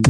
[0.00, 0.08] Hai,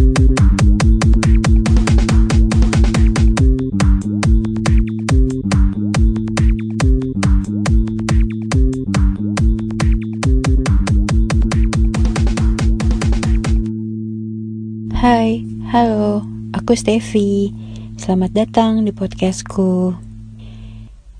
[15.74, 16.22] halo,
[16.54, 17.50] aku Steffi.
[17.98, 19.98] Selamat datang di podcastku.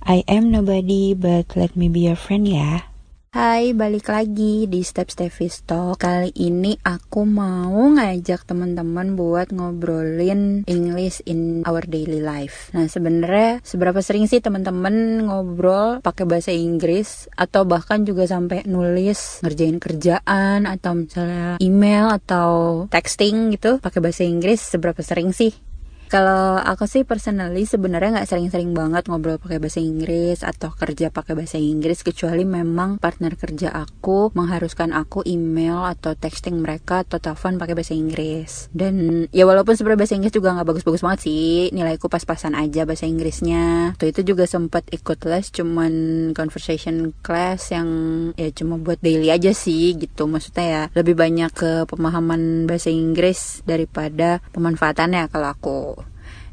[0.07, 2.90] I am nobody but let me be your friend ya.
[3.31, 6.03] Hai, balik lagi di Step Steffi's Talk.
[6.03, 12.75] Kali ini aku mau ngajak teman-teman buat ngobrolin English in our daily life.
[12.75, 19.47] Nah, sebenarnya seberapa sering sih teman-teman ngobrol pakai bahasa Inggris atau bahkan juga sampai nulis
[19.47, 25.70] ngerjain kerjaan atau misalnya email atau texting gitu pakai bahasa Inggris seberapa sering sih?
[26.11, 31.39] Kalau aku sih personally sebenarnya nggak sering-sering banget ngobrol pakai bahasa Inggris atau kerja pakai
[31.39, 37.63] bahasa Inggris kecuali memang partner kerja aku mengharuskan aku email atau texting mereka atau telepon
[37.63, 38.67] pakai bahasa Inggris.
[38.75, 43.07] Dan ya walaupun sebenarnya bahasa Inggris juga nggak bagus-bagus banget sih, nilaiku pas-pasan aja bahasa
[43.07, 43.95] Inggrisnya.
[43.95, 45.93] Tuh itu juga sempat ikut les cuman
[46.35, 47.87] conversation class yang
[48.35, 50.27] ya cuma buat daily aja sih gitu.
[50.27, 56.00] Maksudnya ya lebih banyak ke pemahaman bahasa Inggris daripada pemanfaatannya kalau aku.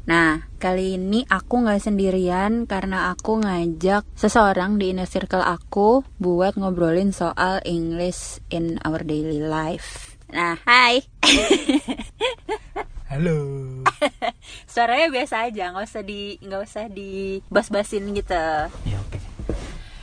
[0.08, 6.56] Nah, kali ini aku nggak sendirian karena aku ngajak seseorang di inner circle aku buat
[6.56, 10.16] ngobrolin soal English in our daily life.
[10.32, 11.04] Nah, hai.
[13.12, 13.36] Halo.
[14.64, 18.44] Suaranya biasa aja, nggak usah di nggak usah di bas-basin gitu.
[18.88, 19.17] Ya oke.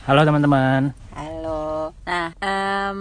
[0.06, 0.94] Halo teman-teman.
[1.18, 1.90] Halo.
[2.06, 3.00] Nah, em,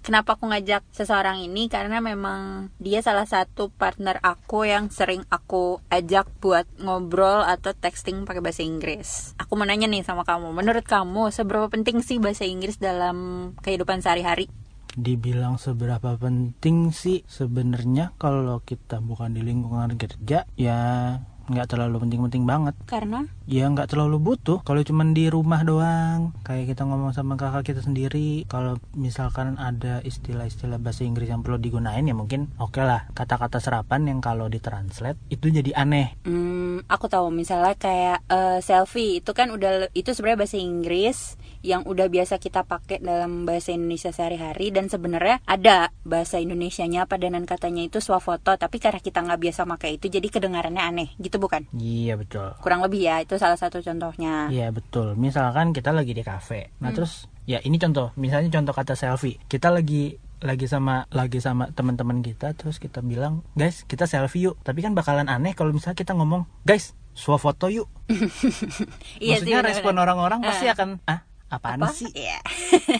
[0.00, 1.68] kenapa aku ngajak seseorang ini?
[1.68, 8.24] Karena memang dia salah satu partner aku yang sering aku ajak buat ngobrol atau texting
[8.24, 9.36] pakai bahasa Inggris.
[9.36, 14.00] Aku mau nanya nih sama kamu, menurut kamu seberapa penting sih bahasa Inggris dalam kehidupan
[14.00, 14.48] sehari-hari?
[14.96, 20.80] Dibilang seberapa penting sih sebenarnya kalau kita bukan di lingkungan kerja ya
[21.48, 22.74] nggak terlalu penting-penting banget.
[22.84, 23.24] Karena?
[23.48, 24.60] Ya nggak terlalu butuh.
[24.62, 26.36] Kalau cuman di rumah doang.
[26.44, 28.44] Kayak kita ngomong sama kakak kita sendiri.
[28.46, 33.08] Kalau misalkan ada istilah-istilah bahasa Inggris yang perlu digunain ya mungkin oke lah.
[33.16, 36.14] Kata-kata serapan yang kalau ditranslate itu jadi aneh.
[36.28, 37.32] Hmm, aku tahu.
[37.32, 42.62] Misalnya kayak eh, selfie itu kan udah itu sebenarnya bahasa Inggris yang udah biasa kita
[42.62, 48.78] pakai dalam bahasa Indonesia sehari-hari dan sebenarnya ada bahasa Indonesianya padanan katanya itu swafoto tapi
[48.78, 53.02] karena kita nggak biasa pakai itu jadi kedengarannya aneh gitu bukan iya betul kurang lebih
[53.02, 55.14] ya itu salah satu contohnya Iya betul.
[55.14, 56.70] Misalkan kita lagi di kafe.
[56.80, 58.10] Nah terus ya ini contoh.
[58.16, 59.36] Misalnya contoh kata selfie.
[59.44, 64.54] Kita lagi lagi sama lagi sama teman-teman kita terus kita bilang guys kita selfie yuk
[64.62, 67.90] tapi kan bakalan aneh kalau misalnya kita ngomong guys swafoto yuk
[69.18, 70.72] Iya sih, maksudnya respon orang-orang pasti Eh.
[70.72, 71.92] akan ah apaan Apa?
[71.92, 72.08] sih?
[72.12, 72.38] Iya.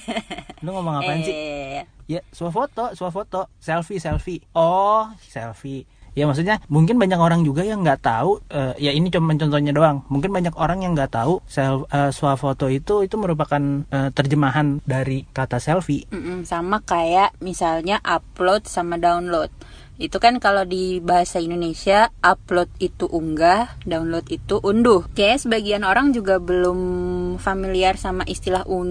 [0.65, 1.33] lu ngomong apaan sih?
[1.33, 4.43] Eh, ya swafoto swafoto selfie selfie.
[4.57, 5.85] Oh selfie.
[6.17, 10.03] Ya maksudnya mungkin banyak orang juga yang nggak tahu eh, ya ini cuma contohnya doang.
[10.11, 15.29] Mungkin banyak orang yang nggak tahu sel eh, swafoto itu itu merupakan eh, terjemahan dari
[15.31, 16.11] kata selfie.
[16.11, 19.53] Mm-mm, sama kayak misalnya upload sama download.
[19.99, 25.03] Itu kan kalau di bahasa Indonesia upload itu unggah, download itu unduh.
[25.19, 26.79] Kayak sebagian orang juga belum
[27.43, 28.89] familiar sama istilah un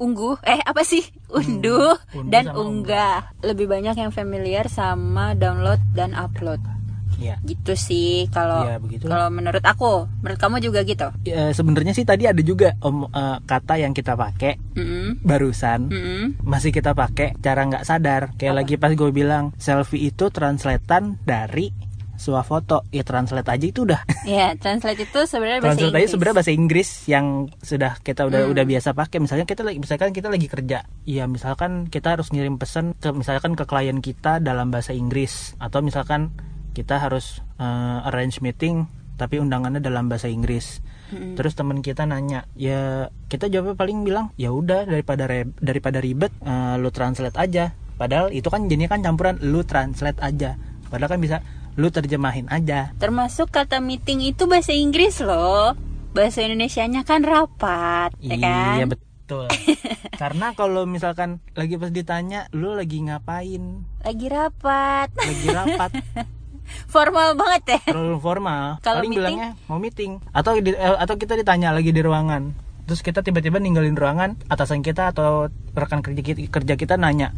[0.00, 0.40] ungguh.
[0.48, 1.04] Eh apa sih?
[1.28, 3.18] Unduh unduh dan sama unggah.
[3.44, 6.77] Lebih banyak yang familiar sama download dan upload.
[7.18, 10.06] Ya Gitu sih kalau Ya, kalau menurut aku.
[10.18, 11.10] Menurut kamu juga gitu?
[11.22, 15.20] Ya, sebenarnya sih tadi ada juga om eh, kata yang kita pakai Mm-mm.
[15.20, 16.40] barusan Mm-mm.
[16.40, 18.58] masih kita pakai cara nggak sadar kayak Apa?
[18.58, 21.70] lagi pas gue bilang selfie itu translatean dari
[22.14, 26.10] swafoto ya translate aja itu udah Ya, translate itu sebenarnya bahasa translate Inggris.
[26.10, 28.52] sebenarnya bahasa Inggris yang sudah kita udah Hmm.
[28.52, 32.56] udah biasa pakai misalnya kita lagi misalkan kita lagi kerja ya misalkan kita harus ngirim
[32.56, 36.34] pesan ke misalkan ke klien kita dalam bahasa Inggris atau misalkan
[36.78, 40.78] kita harus eh, arrange meeting tapi undangannya dalam bahasa Inggris
[41.08, 41.34] Mm-mm.
[41.34, 46.30] terus teman kita nanya ya kita jawabnya paling bilang ya udah daripada re- daripada ribet
[46.38, 50.54] eh, lu translate aja padahal itu kan jadinya kan campuran lu translate aja
[50.86, 51.42] padahal kan bisa
[51.74, 55.78] lu terjemahin aja Termasuk kata meeting itu bahasa Inggris loh.
[56.10, 58.74] Bahasa Indonesianya kan rapat, ya kan?
[58.74, 59.46] Iya betul.
[60.20, 65.06] Karena kalau misalkan lagi pas ditanya lu lagi ngapain, Lagi rapat.
[65.14, 65.90] lagi rapat,
[66.86, 67.80] Formal banget ya.
[67.92, 68.64] terlalu formal.
[68.84, 69.20] Kalau Paling meeting?
[69.24, 70.12] bilangnya mau meeting.
[70.30, 72.52] Atau di- eh, atau kita ditanya lagi di ruangan.
[72.88, 77.36] Terus kita tiba-tiba ninggalin ruangan, atasan kita atau rekan kerja kita, kerja kita nanya,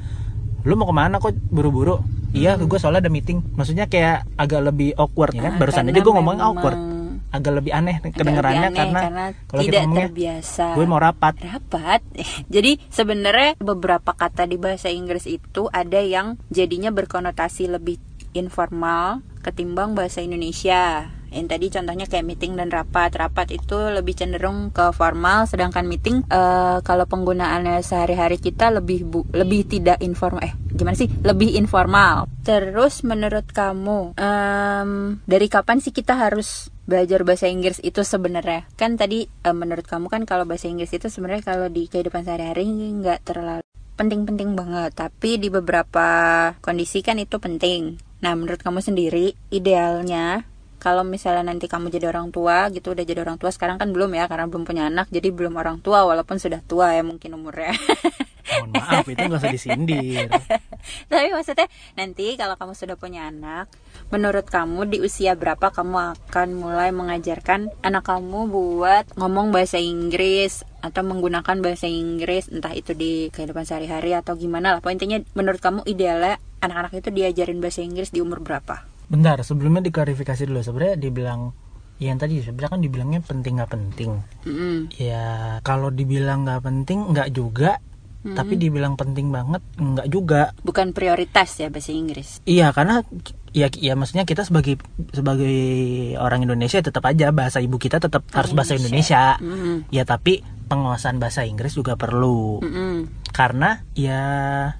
[0.62, 1.98] lu mau ke mana kok buru-buru?
[2.30, 3.42] Iya, gue soalnya ada meeting.
[3.58, 5.58] Maksudnya kayak agak lebih awkward ya kan?
[5.58, 6.78] Barusan karena aja gue ngomong awkward.
[7.30, 10.66] Agak lebih aneh agak kedengerannya lebih aneh karena, kalau kita tidak ngomongnya terbiasa.
[10.74, 11.34] gue mau rapat.
[11.42, 12.00] rapat.
[12.54, 17.98] Jadi sebenarnya beberapa kata di bahasa Inggris itu ada yang jadinya berkonotasi lebih
[18.34, 21.08] informal ketimbang bahasa Indonesia.
[21.30, 23.14] Yang tadi contohnya kayak meeting dan rapat.
[23.14, 29.22] Rapat itu lebih cenderung ke formal sedangkan meeting uh, kalau penggunaannya sehari-hari kita lebih bu
[29.30, 31.06] lebih tidak informal eh gimana sih?
[31.22, 32.26] Lebih informal.
[32.42, 34.90] Terus menurut kamu um,
[35.22, 38.66] dari kapan sih kita harus belajar bahasa Inggris itu sebenarnya?
[38.74, 42.66] Kan tadi um, menurut kamu kan kalau bahasa Inggris itu sebenarnya kalau di kehidupan sehari-hari
[42.66, 43.62] nggak terlalu
[43.94, 44.98] penting-penting banget.
[44.98, 46.08] Tapi di beberapa
[46.58, 50.44] kondisi kan itu penting nah menurut kamu sendiri idealnya
[50.80, 54.16] kalau misalnya nanti kamu jadi orang tua gitu udah jadi orang tua sekarang kan belum
[54.16, 57.76] ya karena belum punya anak jadi belum orang tua walaupun sudah tua ya mungkin umurnya.
[58.50, 60.26] Mohon maaf itu nggak usah disindir.
[61.12, 63.68] Tapi maksudnya nanti kalau kamu sudah punya anak
[64.10, 70.66] menurut kamu di usia berapa kamu akan mulai mengajarkan anak kamu buat ngomong bahasa Inggris
[70.80, 74.80] atau menggunakan bahasa Inggris entah itu di kehidupan sehari-hari atau gimana lah.
[74.80, 78.84] Poinnya menurut kamu idealnya anak-anak itu diajarin bahasa Inggris di umur berapa?
[79.10, 80.60] Bentar sebelumnya diklarifikasi dulu.
[80.62, 81.50] Sebenarnya dibilang
[82.00, 84.10] yang tadi sebenarnya kan dibilangnya penting nggak penting.
[84.48, 84.78] Mm.
[84.96, 87.80] ya kalau dibilang nggak penting nggak juga.
[88.20, 88.36] Mm.
[88.36, 90.52] tapi dibilang penting banget nggak juga.
[90.60, 92.44] Bukan prioritas ya bahasa Inggris?
[92.44, 93.00] Iya karena
[93.56, 94.76] ya ya maksudnya kita sebagai
[95.10, 95.56] sebagai
[96.20, 98.36] orang Indonesia tetap aja bahasa ibu kita tetap Indonesia.
[98.36, 99.22] harus bahasa Indonesia.
[99.40, 99.76] Mm.
[99.88, 102.60] ya tapi penguasaan bahasa Inggris juga perlu.
[102.60, 104.20] Mm karena ya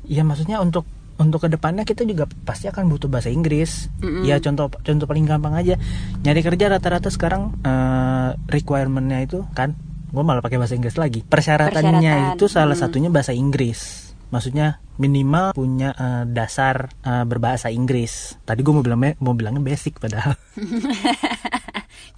[0.05, 0.85] ya maksudnya untuk
[1.20, 3.93] untuk ke depannya kita juga pasti akan butuh bahasa Inggris.
[4.00, 4.25] Mm-hmm.
[4.25, 5.76] Ya contoh contoh paling gampang aja
[6.25, 9.76] nyari kerja rata-rata sekarang uh, requirementnya itu kan
[10.11, 11.20] gue malah pakai bahasa Inggris lagi.
[11.22, 12.37] Persyaratannya Persyaratan.
[12.40, 12.82] itu salah mm.
[12.82, 14.11] satunya bahasa Inggris.
[14.31, 18.40] Maksudnya minimal punya uh, dasar uh, berbahasa Inggris.
[18.43, 20.34] Tadi gue mau bilang mau bilangnya basic padahal.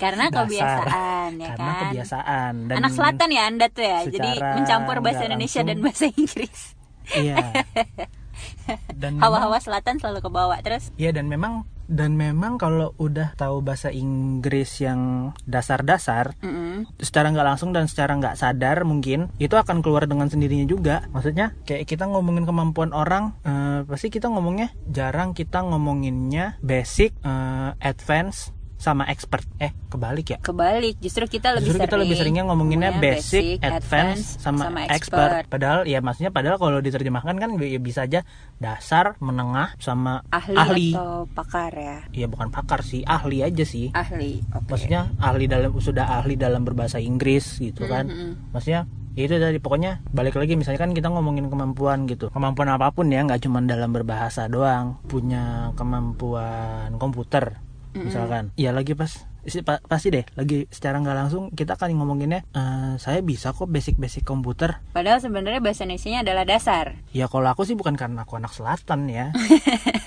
[0.02, 0.46] karena Dasar.
[0.46, 1.80] kebiasaan ya karena kan.
[1.86, 6.04] kebiasaan dan anak selatan ya anda tuh ya jadi mencampur bahasa Indonesia langsung, dan bahasa
[6.10, 6.60] Inggris
[7.14, 7.38] iya
[9.02, 13.60] dan hawa-hawa selatan selalu ke bawah terus iya dan memang dan memang kalau udah tahu
[13.60, 16.76] bahasa Inggris yang dasar-dasar mm -hmm.
[17.02, 21.52] secara nggak langsung dan secara nggak sadar mungkin itu akan keluar dengan sendirinya juga maksudnya
[21.68, 28.54] kayak kita ngomongin kemampuan orang uh, pasti kita ngomongnya jarang kita ngomonginnya basic uh, advance
[28.82, 29.46] sama expert.
[29.62, 30.38] Eh kebalik ya?
[30.42, 30.98] Kebalik.
[30.98, 34.98] Justru kita lebih justru kita sering lebih seringnya ngomonginnya basic, basic advance sama, sama expert.
[34.98, 35.44] expert.
[35.46, 38.26] Padahal ya maksudnya padahal kalau diterjemahkan kan ya bisa aja
[38.58, 40.88] dasar menengah sama ahli, ahli.
[40.98, 41.98] atau pakar ya?
[42.10, 43.94] Iya bukan pakar sih ahli aja sih.
[43.94, 44.66] Ahli okay.
[44.66, 48.10] maksudnya ahli dalam sudah ahli dalam berbahasa Inggris gitu kan.
[48.10, 48.32] Mm -hmm.
[48.50, 48.82] maksudnya
[49.12, 52.34] ya itu tadi pokoknya balik lagi misalnya kan kita ngomongin kemampuan gitu.
[52.34, 54.98] Kemampuan apa pun ya nggak cuma dalam berbahasa doang.
[55.06, 57.60] Punya kemampuan komputer
[57.96, 58.52] misalkan.
[58.56, 59.24] Ya lagi pas
[59.90, 64.78] pasti deh lagi secara nggak langsung kita akan ngomonginnya uh, saya bisa kok basic-basic komputer.
[64.94, 66.86] Padahal sebenarnya bahasa Indonesia adalah dasar.
[67.10, 69.30] Ya kalau aku sih bukan karena aku anak selatan ya.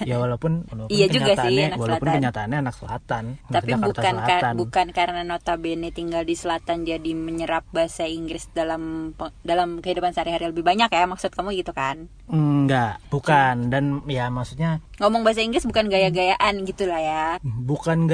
[0.06, 2.18] Ya walaupun, walaupun iya juga sih anak walaupun selatan.
[2.20, 4.42] kenyataannya anak selatan tapi bukan selatan.
[4.44, 10.52] Ka bukan karena notabene tinggal di selatan jadi menyerap bahasa Inggris dalam dalam kehidupan sehari-hari
[10.52, 12.06] lebih banyak ya maksud kamu gitu kan?
[12.30, 13.72] Enggak bukan.
[13.74, 17.26] Dan ya maksudnya ngomong bahasa Inggris bukan gaya-gayaan gitulah ya.
[17.42, 18.06] Bukan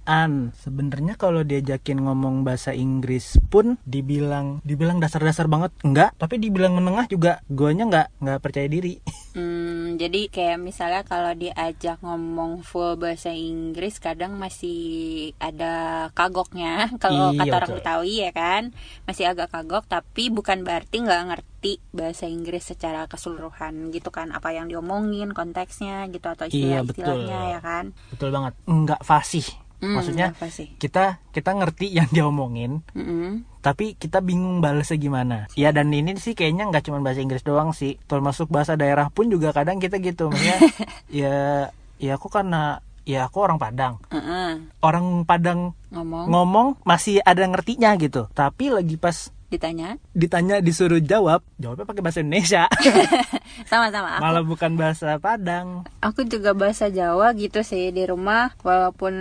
[0.00, 6.16] gaya-gayaan sebenarnya kalau diajakin ngomong bahasa Inggris pun dibilang dibilang dasar-dasar banget enggak.
[6.16, 9.00] Tapi dibilang menengah juga guanya nggak nggak percaya diri.
[9.30, 16.90] Hmm, jadi kayak misalnya kalau diajak ngomong full bahasa Inggris kadang masih ada kagoknya.
[17.02, 18.74] Kalau iya, kata orang Betawi ya kan?
[19.06, 24.34] Masih agak kagok tapi bukan berarti nggak ngerti bahasa Inggris secara keseluruhan gitu kan.
[24.34, 27.94] Apa yang diomongin konteksnya gitu atau istilah-istilahnya iya, ya kan?
[28.10, 28.58] Betul banget.
[28.66, 29.46] Nggak fasih
[29.80, 30.36] hmm, maksudnya
[30.78, 33.30] kita kita ngerti yang diomongin mm -hmm.
[33.60, 35.36] tapi kita bingung balasnya gimana.
[35.52, 38.00] Ya dan ini sih kayaknya nggak cuma bahasa Inggris doang sih.
[38.08, 40.32] Termasuk bahasa daerah pun juga kadang kita gitu.
[40.32, 40.58] Maksudnya
[41.20, 41.36] ya
[42.00, 44.00] ya aku karena ya aku orang Padang.
[44.08, 44.50] Uh -uh.
[44.80, 46.24] orang Padang ngomong.
[46.32, 48.32] ngomong masih ada ngertinya gitu.
[48.32, 49.98] Tapi lagi pas ditanya?
[50.14, 52.70] Ditanya disuruh jawab jawabnya pakai bahasa Indonesia.
[53.70, 55.84] Sama-sama malah bukan bahasa Padang.
[56.00, 58.54] Aku juga bahasa Jawa gitu sih di rumah.
[58.62, 59.14] Walaupun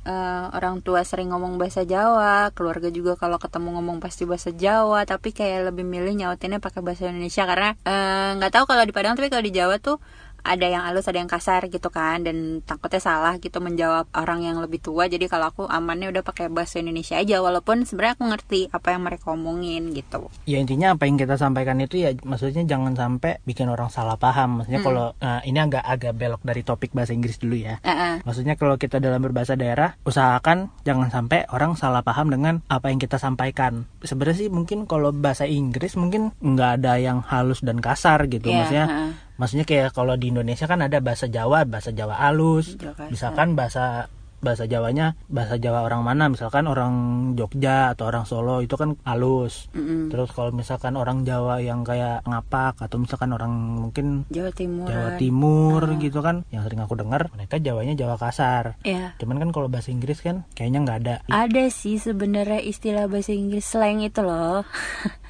[0.00, 5.02] uh, orang tua sering ngomong bahasa Jawa keluarga juga kalau ketemu ngomong pasti bahasa Jawa.
[5.04, 8.94] Tapi kayak lebih milih nyautinnya pakai bahasa Indonesia karena eh, nggak uh, tahu kalau di
[8.94, 9.98] Padang tapi kalau di Jawa tuh
[10.44, 12.22] ada yang halus ada yang kasar gitu kan.
[12.22, 15.08] Dan takutnya salah gitu menjawab orang yang lebih tua.
[15.08, 17.40] Jadi kalau aku amannya udah pakai bahasa Indonesia aja.
[17.40, 20.28] Walaupun sebenarnya aku ngerti apa yang mereka omongin gitu.
[20.44, 24.60] Ya intinya apa yang kita sampaikan itu ya maksudnya jangan sampai bikin orang salah paham.
[24.60, 24.88] Maksudnya hmm.
[24.92, 27.80] kalau uh, ini agak agak belok dari topik bahasa Inggris dulu ya.
[27.80, 28.14] Uh -uh.
[28.22, 33.00] maksudnya kalau kita dalam berbahasa daerah usahakan jangan sampai orang salah paham dengan apa yang
[33.00, 33.88] kita sampaikan.
[34.04, 38.52] Sebenarnya sih mungkin kalau bahasa Inggris mungkin nggak ada yang halus dan kasar gitu.
[38.52, 42.14] Yeah, maksudnya uh -uh maksudnya kayak kalau di Indonesia kan ada bahasa Jawa bahasa Jawa
[42.22, 44.06] halus Jawa misalkan bahasa
[44.44, 46.28] bahasa Jawanya bahasa Jawa orang mana?
[46.28, 46.92] Misalkan orang
[47.32, 49.66] Jogja atau orang Solo itu kan halus.
[49.72, 50.06] Mm-mm.
[50.06, 54.86] terus kalau misalkan orang Jawa yang kayak ngapak atau misalkan orang mungkin Jawa Timur.
[54.86, 58.76] Jawa Timur gitu kan yang sering aku dengar mereka Jawanya Jawa kasar.
[58.82, 61.14] Ya cuman kan kalau bahasa Inggris kan kayaknya nggak ada.
[61.26, 64.60] Ada sih sebenarnya istilah bahasa Inggris slang itu loh.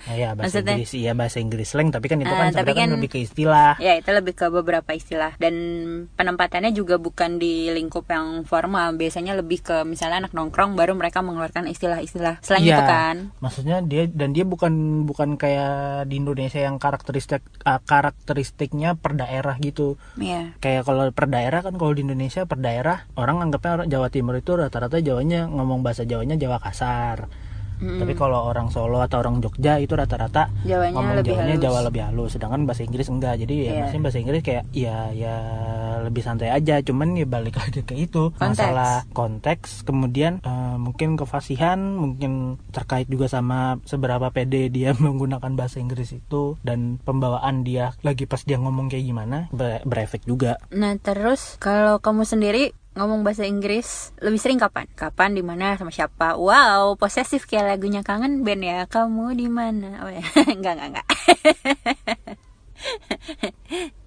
[0.04, 0.75] Nah, ya bahasa Maksudnya?
[0.75, 0.92] Inggris.
[0.92, 3.18] Iya bahasa Inggris slang tapi kan itu Ah, kan tapi sebenarnya kan kan- lebih ke
[3.21, 3.73] istilah.
[3.78, 5.33] ya itu lebih ke beberapa istilah.
[5.37, 5.54] Dan
[6.11, 11.20] penempatannya juga bukan di lingkup yang formal biasanya lebih ke misalnya anak nongkrong baru mereka
[11.20, 12.80] mengeluarkan istilah-istilah slang Iya.
[12.80, 13.16] itu kan.
[13.44, 19.61] Maksudnya dia dan dia bukan bukan kayak di Indonesia yang karakteristik ah, karakteristiknya per daerah
[19.61, 20.00] gitu.
[20.16, 20.56] Iya.
[20.64, 24.40] Kayak kalau per daerah kan kalau di Indonesia per daerah orang anggapnya orang Jawa Timur
[24.40, 27.28] itu rata-rata Jawanya ngomong bahasa Jawanya Jawa kasar
[27.76, 27.99] Mm-mm.
[27.99, 31.62] tapi kalau orang Solo atau orang Jogja itu rata-rata Jawanya ngomong lebih Jawanya halus.
[31.62, 33.75] Jawa lebih halus sedangkan bahasa Inggris enggak jadi ya Iya.
[33.81, 35.35] maksudnya bahasa Inggris kayak ya ya
[36.02, 38.40] lebih santai aja cuman ya balik lagi ke itu Konteks.
[38.40, 42.33] masalah konteks kemudian eh, mungkin kefasihan mungkin
[42.69, 48.40] terkait juga sama seberapa pede dia menggunakan bahasa Inggris itu dan pembawaan dia lagi pas
[48.40, 54.14] dia ngomong kayak gimana ber- berefek juga Nah terus kalau kamu sendiri ngomong bahasa Inggris
[54.22, 54.86] lebih sering kapan?
[54.94, 56.38] Kapan di mana sama siapa?
[56.38, 58.86] Wow, posesif kayak lagunya kangen band ya.
[58.86, 60.06] Kamu di mana?
[60.06, 60.22] Oh ya,
[60.54, 61.06] enggak enggak enggak.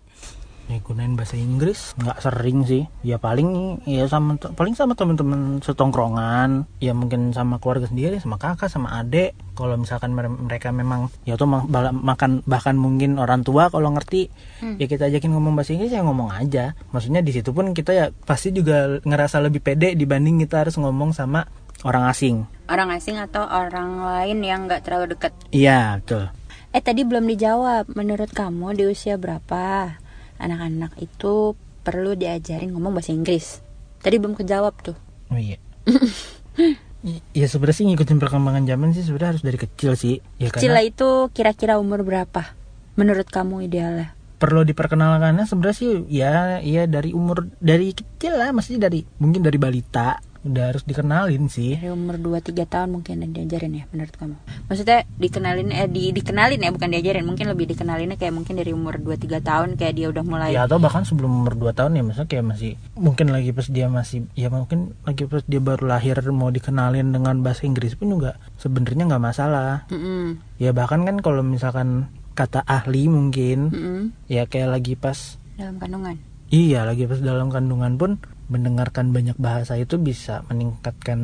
[0.68, 2.84] ya gunain bahasa Inggris nggak sering sih.
[3.00, 6.68] Ya paling ya sama paling sama teman-teman setongkrongan.
[6.84, 9.32] Ya mungkin sama keluarga sendiri sama kakak sama adik.
[9.56, 14.30] Kalau misalkan mere- mereka memang ya tuh makan bahkan mungkin orang tua kalau ngerti
[14.78, 16.76] ya kita ajakin ngomong bahasa Inggris ya ngomong aja.
[16.92, 21.16] Maksudnya di situ pun kita ya pasti juga ngerasa lebih pede dibanding kita harus ngomong
[21.16, 21.48] sama
[21.88, 22.44] orang asing.
[22.68, 25.32] Orang asing atau orang lain yang nggak terlalu dekat.
[25.50, 26.28] iya betul.
[26.76, 27.96] Eh tadi belum dijawab.
[27.96, 29.96] Menurut kamu di usia berapa
[30.38, 31.53] anak-anak itu
[31.86, 33.62] perlu diajarin ngomong bahasa Inggris?
[34.01, 34.98] Tadi belum kejawab tuh.
[35.34, 35.58] Oh iya.
[37.32, 40.20] Ya sebenarnya sih ngikutin perkembangan zaman sih sebenarnya harus dari kecil sih.
[40.41, 42.58] Ya Cila karena itu kira-kira umur berapa?
[43.00, 44.17] Menurut kamu idealnya?
[44.38, 49.58] perlu diperkenalkannya sebenarnya sih ya ya dari umur dari kecil lah masih dari mungkin dari
[49.58, 51.75] balita udah harus dikenalin sih.
[51.77, 54.36] Dari umur 2-3 tahun mungkin ada diajarin ya menurut kamu?
[54.72, 59.00] Maksudnya dikenalin eh di, dikenalin ya bukan diajarin Mungkin lebih dikenalinnya kayak mungkin dari umur
[59.00, 62.30] 2-3 tahun Kayak dia udah mulai Ya atau bahkan sebelum umur 2 tahun ya misalnya
[62.32, 66.50] kayak masih mungkin lagi pas dia masih ya mungkin lagi pas dia baru lahir mau
[66.51, 69.86] dikenalin dengan bahasa Inggris pun juga sebenarnya nggak masalah.
[69.92, 75.82] Mm-mm, Ya bahkan kan kalau misalkan kata ahli mungkin mm-mm, ya kayak lagi pas Dalam
[75.82, 78.12] kandungan Iya, lagi pas dalam kandungan pun
[78.48, 81.20] mendengarkan banyak bahasa itu bisa meningkatkan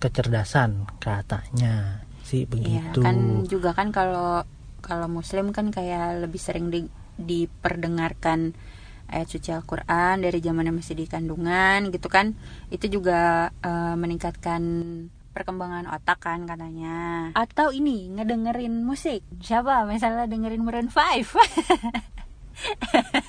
[0.00, 2.00] kecerdasan katanya.
[2.24, 3.00] Sih Iya begitu.
[3.04, 4.44] kan juga kan kalau
[4.80, 6.88] kalau muslim kan kayak lebih sering di,
[7.20, 8.56] diperdengarkan
[9.12, 12.32] ayat suci Al-Quran dari zamannya masih di kandungan gitu kan.
[12.72, 14.62] Itu juga eh, meningkatkan
[15.32, 17.32] perkembangan otak kan katanya.
[17.36, 19.24] Atau ini ngedengerin musik.
[19.40, 19.84] Siapa?
[19.88, 21.24] Misalnya dengerin Maroon 5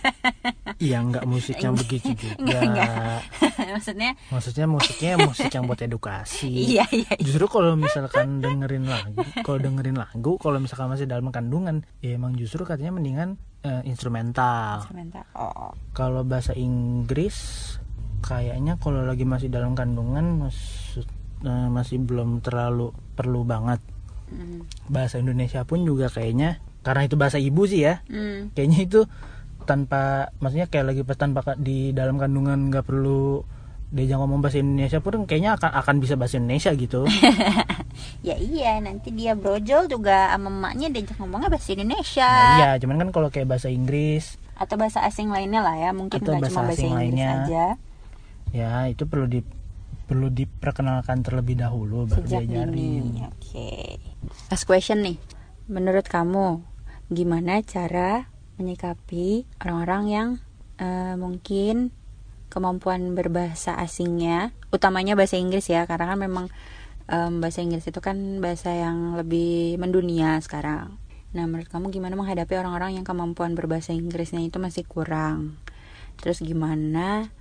[0.84, 2.36] Iya, nggak musik yang begitu juga.
[2.44, 3.20] Enggak, enggak.
[3.80, 6.52] maksudnya Maksudnya musiknya musik yang buat edukasi.
[6.76, 11.88] iya iya Justru kalau misalkan dengerin lagu, kalau dengerin lagu, kalau misalkan masih dalam kandungan,
[12.04, 14.84] ya emang justru katanya mendingan eh, instrumental.
[14.84, 17.36] instrumental oh Kalau bahasa Inggris
[18.24, 21.08] kayaknya kalau lagi masih dalam kandungan maksud,
[21.48, 23.80] eh, masih belum terlalu perlu banget.
[24.36, 24.92] mm.
[24.92, 28.04] Bahasa Indonesia pun juga kayaknya karena itu bahasa ibu sih ya.
[28.12, 28.52] Mm.
[28.52, 29.02] Kayaknya itu
[29.64, 33.42] tanpa maksudnya kayak lagi pas tanpa di dalam kandungan nggak perlu
[33.94, 37.06] diajak ngomong bahasa Indonesia pun kayaknya akan akan bisa bahasa Indonesia gitu.
[38.28, 42.96] ya iya nanti dia brojol juga sama emaknya diajak ngomongnya bahasa Indonesia Nah, iya, cuman
[42.98, 46.62] kan kalau kayak bahasa Inggris atau bahasa asing lainnya lah ya mungkin Atau bahasa cuma
[46.70, 47.30] bahasa asing Inggris lainnya.
[47.46, 47.66] aja
[48.50, 49.42] ya itu perlu di
[50.04, 53.30] perlu diperkenalkan terlebih dahulu baru sejak diajarin.
[53.30, 53.70] oke
[54.50, 55.18] last question nih
[55.66, 56.62] menurut kamu
[57.10, 58.26] gimana cara
[58.58, 60.30] menyikapi orang-orang yang
[60.78, 61.94] eh, mungkin
[62.54, 66.46] kemampuan berbahasa asingnya utamanya bahasa Inggris ya karena kan memang
[67.10, 71.02] em, bahasa Inggris itu kan bahasa yang lebih mendunia sekarang.
[71.34, 75.58] Nah menurut kamu gimana menghadapi orang-orang yang kemampuan berbahasa Inggrisnya itu masih kurang?
[76.22, 77.34] Terus gimana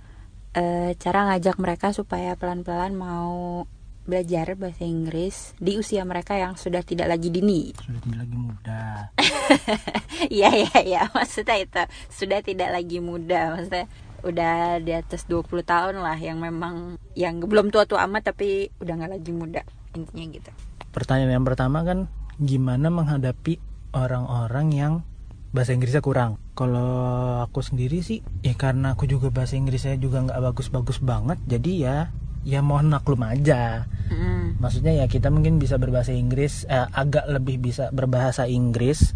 [0.57, 3.65] eh, cara ngajak mereka supaya pelan-pelan mau
[4.03, 7.71] belajar bahasa Inggris di usia mereka yang sudah tidak lagi dini.
[7.85, 8.81] sudah tidak lagi muda
[10.31, 13.85] Iya iya iya, maksudnya itu sudah tidak lagi muda, maksudnya
[14.23, 19.11] udah di atas 20 tahun lah yang memang yang belum tua-tua amat tapi udah nggak
[19.19, 19.61] lagi muda
[19.99, 20.51] intinya gitu.
[20.95, 22.07] pertanyaan yang pertama kan
[22.39, 23.59] gimana menghadapi
[23.91, 24.93] orang-orang yang
[25.53, 26.41] bahasa Inggrisnya kurang.
[26.57, 31.71] Kalau aku sendiri sih, ya karena aku juga bahasa Inggrisnya juga nggak bagus-bagus banget, jadi
[31.77, 31.97] ya
[32.43, 33.85] ya mohon maklum aja.
[34.11, 34.59] Mm-mm.
[34.59, 39.15] Maksudnya ya kita mungkin bisa berbahasa Inggris, eh, agak lebih bisa berbahasa Inggris,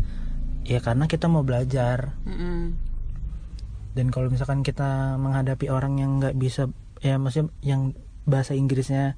[0.63, 2.15] ya karena kita mau belajar.
[2.23, 2.75] Mm-mm.
[3.97, 6.69] Dan kalau misalkan kita menghadapi orang yang nggak bisa,
[7.01, 9.17] ya maksudnya yang bahasa Inggrisnya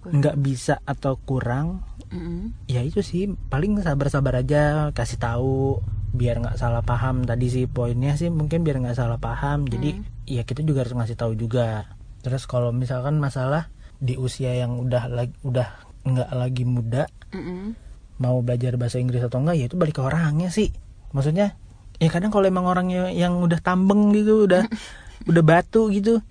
[0.00, 2.56] nggak bisa atau kurang, Mm-mm.
[2.66, 5.78] ya itu sih paling sabar-sabar aja kasih tahu
[6.10, 10.42] biar nggak salah paham tadi sih poinnya sih mungkin biar nggak salah paham jadi ya
[10.42, 11.86] kita juga harus ngasih tahu juga
[12.26, 15.68] terus kalau misalkan masalah di usia yang udah lagi udah
[16.08, 17.04] nggak lagi muda
[17.36, 17.76] Mm-mm.
[18.18, 20.72] mau belajar bahasa Inggris atau enggak ya itu balik ke orangnya sih
[21.12, 21.54] maksudnya
[22.00, 24.64] ya kadang kalau emang orangnya yang udah tambeng gitu udah
[25.30, 26.24] udah batu gitu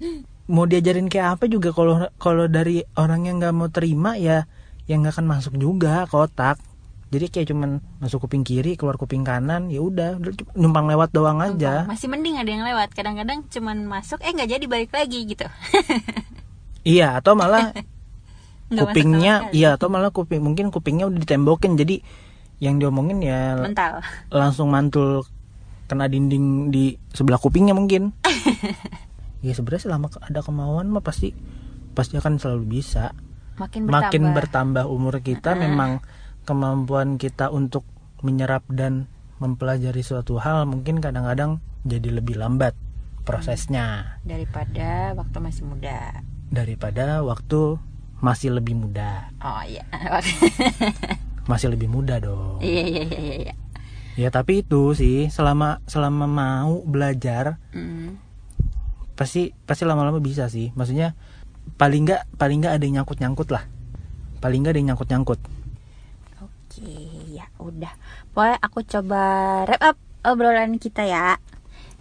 [0.50, 4.50] mau diajarin kayak apa juga kalau kalau dari orang yang nggak mau terima ya
[4.90, 6.58] yang nggak akan masuk juga ke otak
[7.10, 10.22] jadi kayak cuman masuk kuping kiri keluar kuping kanan ya udah
[10.54, 12.94] numpang lewat doang aja Masih mending ada yang lewat.
[12.94, 15.50] Kadang-kadang cuman masuk, eh nggak jadi balik lagi gitu.
[16.90, 17.70] iya atau malah
[18.82, 22.02] kupingnya iya atau malah kuping mungkin kupingnya udah ditembokin jadi
[22.60, 24.02] yang diomongin ya Mental.
[24.34, 25.24] langsung mantul
[25.90, 28.14] kena dinding di sebelah kupingnya mungkin
[29.46, 31.34] ya sebenarnya selama ada kemauan mah pasti
[31.94, 33.14] pasti akan selalu bisa
[33.58, 33.92] Makin bertambah.
[33.92, 36.00] makin bertambah umur kita memang
[36.46, 37.84] kemampuan kita untuk
[38.22, 39.08] menyerap dan
[39.40, 42.76] mempelajari suatu hal mungkin kadang-kadang jadi lebih lambat
[43.24, 46.24] prosesnya daripada waktu masih muda.
[46.50, 47.78] Daripada waktu
[48.20, 49.86] masih lebih muda Oh iya.
[51.50, 53.36] masih lebih muda dong iya iya iya iya.
[53.42, 53.54] iya.
[54.18, 58.18] ya tapi itu sih selama selama mau belajar Mm.
[59.16, 61.16] pasti pasti lama-lama bisa sih maksudnya
[61.78, 63.64] paling nggak paling nggak ada yang nyangkut nyangkut lah
[64.40, 65.40] paling nggak ada yang nyangkut nyangkut
[66.70, 66.86] Oke,
[67.34, 67.92] ya udah.
[68.32, 69.22] Pokoknya aku coba
[69.66, 71.42] wrap up obrolan kita ya.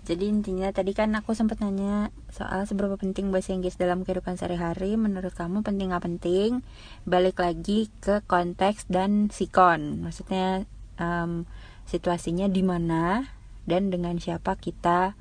[0.08, 4.96] Jadi intinya tadi kan aku sempat nanya soal seberapa penting bahasa Inggris dalam kehidupan sehari-hari.
[4.96, 6.64] Menurut kamu penting nggak penting?
[7.04, 10.00] Balik lagi ke konteks dan sikon.
[10.00, 10.64] Maksudnya
[10.96, 11.44] em,
[11.84, 13.28] situasinya di mana
[13.68, 15.12] dan dengan siapa kita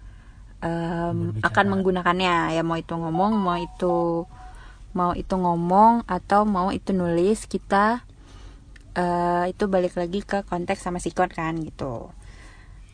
[1.20, 1.52] Berbicara.
[1.52, 2.56] akan menggunakannya.
[2.56, 4.24] Ya mau itu ngomong, mau itu
[4.96, 8.08] mau itu ngomong atau mau itu nulis kita
[8.96, 12.08] eh, itu balik lagi ke konteks sama sikon kan gitu.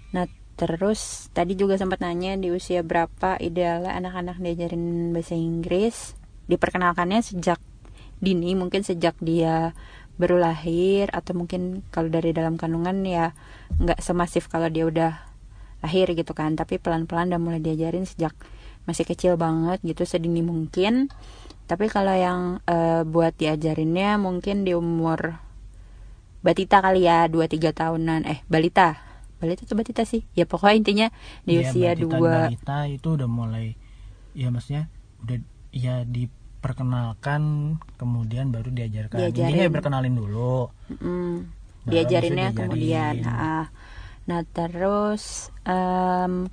[0.10, 6.14] Nah terus tadi juga sempat nanya di usia berapa idealnya anak-anak diajarin bahasa Inggris.
[6.46, 7.58] Diperkenalkannya sejak
[8.24, 9.76] dini mungkin sejak dia
[10.16, 13.34] baru lahir atau mungkin kalau dari dalam kandungan ya
[13.82, 15.12] nggak semasif kalau dia udah
[15.82, 16.54] lahir gitu kan.
[16.54, 18.38] Tapi pelan-pelan udah mulai diajarin sejak
[18.84, 21.10] masih kecil banget gitu sedini mungkin.
[21.66, 25.40] Tapi kalau yang eh, buat diajarinnya mungkin di umur
[26.44, 28.22] batita kali ya 2-3 tahunan.
[28.28, 29.13] Eh balita
[29.44, 30.24] balita atau batita sih.
[30.32, 31.08] Ya pokoknya intinya
[31.44, 33.76] di Ya, usia dua balita itu udah mulai
[34.32, 34.88] ya maksudnya
[35.20, 35.38] udah
[35.76, 39.20] ya diperkenalkan kemudian baru diajarkan.
[39.20, 39.44] Diajarin.
[39.44, 40.72] intinya diperkenalin dulu.
[40.96, 41.36] Mm,
[41.84, 43.68] Baru diajarinnya kemudian nah,
[44.24, 46.48] nah terus em,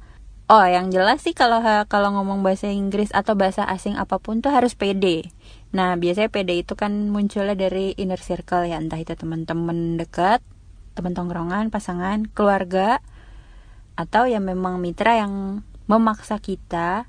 [0.50, 4.50] oh yang jelas sih kalau kalau ngomong bahasa Inggris atau bahasa asing apa pun tuh
[4.50, 5.30] harus pede.
[5.70, 10.42] Nah biasanya pede itu kan munculnya dari inner circle ya entah itu teman-teman dekat
[11.00, 13.00] teman tongkrongan pasangan keluarga
[13.96, 17.08] atau ya memang mitra yang memaksa kita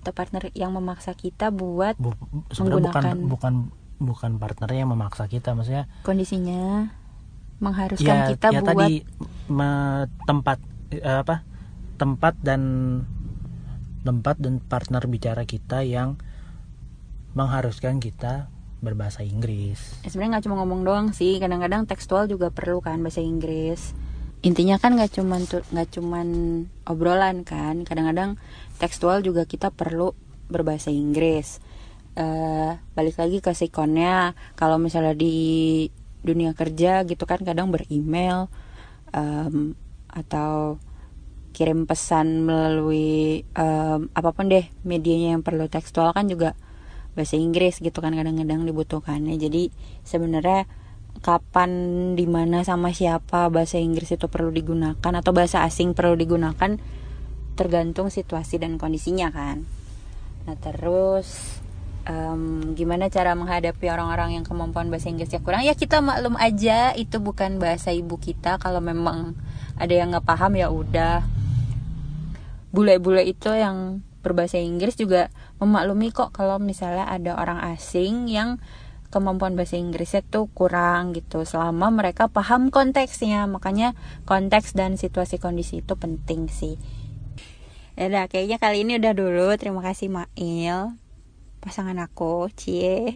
[0.00, 2.16] atau partner yang memaksa kita buat Bu-
[2.48, 3.54] sebenarnya bukan Menggunakan- bukan
[3.96, 6.88] bukan partnernya yang memaksa kita maksudnya kondisinya
[7.60, 9.04] mengharuskan ya, kita ya buat tadi
[9.48, 10.58] me- tempat
[10.92, 11.44] eh, apa
[11.96, 12.60] tempat dan
[14.04, 16.20] tempat dan partner bicara kita yang
[17.32, 18.48] mengharuskan kita
[18.86, 19.98] berbahasa Inggris.
[20.06, 23.90] Ya, sebenarnya nggak cuma ngomong doang sih kadang-kadang tekstual juga perlu kan bahasa Inggris.
[24.46, 26.28] Intinya kan nggak cuman tu- nggak cuman
[26.86, 28.38] obrolan kan kadang-kadang
[28.78, 30.14] tekstual juga kita perlu
[30.46, 31.58] berbahasa Inggris.
[32.14, 35.84] Eh balik lagi ke sikonnya kalau misalnya di
[36.22, 38.46] dunia kerja gitu kan kadang beremail
[39.10, 39.74] em,
[40.10, 40.78] atau
[41.56, 45.66] kirim pesan melalui em, apa pun deh medianya yang perlu.
[45.66, 46.54] Tekstual kan juga
[47.16, 49.40] bahasa Inggris gitu kan kadang-kadang dibutuhkannya.
[49.40, 49.72] Jadi
[50.04, 50.68] sebenarnya
[51.24, 51.70] kapan
[52.12, 56.76] di mana sama siapa bahasa Inggris itu perlu digunakan atau bahasa asing perlu digunakan
[57.56, 59.64] tergantung situasi dan kondisinya kan.
[60.44, 61.58] Nah terus
[62.04, 65.64] em, gimana cara menghadapi orang-orang yang kemampuan bahasa Inggrisnya kurang?
[65.64, 68.60] Ya kita maklum aja itu bukan bahasa ibu kita.
[68.60, 69.34] Kalau memang
[69.80, 71.24] ada yang nggak paham ya udah.
[72.70, 75.30] Bule-bule itu yang berbahasa Inggris juga
[75.62, 78.58] memaklumi kok kalau misalnya ada orang asing yang
[79.14, 83.46] kemampuan bahasa Inggrisnya tuh kurang gitu selama mereka paham konteksnya.
[83.46, 83.94] Makanya
[84.26, 86.74] konteks dan situasi kondisi itu penting sih.
[87.94, 89.54] Ya udah kayaknya kali ini udah dulu.
[89.56, 90.98] Terima kasih Mail.
[91.62, 93.14] Pasangan aku cie.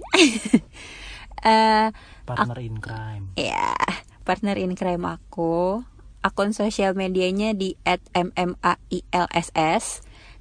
[1.42, 1.90] Uh,
[2.31, 3.35] partner in crime.
[3.35, 3.75] Ya
[4.23, 5.83] partner in crime aku.
[6.20, 7.81] Akun sosial medianya di
[8.12, 8.68] @mmailss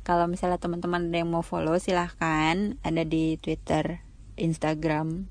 [0.10, 2.74] kalau misalnya teman-teman ada yang mau follow silahkan.
[2.82, 4.02] Ada di Twitter
[4.41, 5.30] Instagram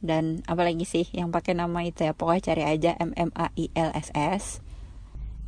[0.00, 2.16] dan apalagi sih yang pakai nama itu ya.
[2.16, 4.44] Pokoknya cari aja M M A I L S S.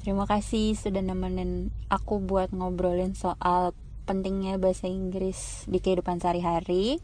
[0.04, 3.72] Terima kasih sudah nemenin aku buat ngobrolin soal
[4.04, 7.00] pentingnya bahasa Inggris di kehidupan sehari-hari.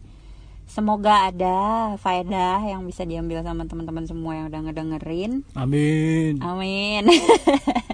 [0.69, 1.57] Semoga ada
[1.97, 5.41] faedah yang bisa diambil sama teman-teman semua yang udah ngedengerin.
[5.57, 6.37] Amin.
[6.45, 7.09] Amin.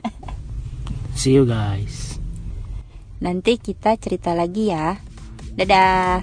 [1.14, 2.21] See you guys
[3.22, 4.98] nanti kita cerita lagi ya.
[5.54, 6.20] Dadah